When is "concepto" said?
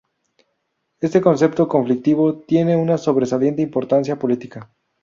1.21-1.67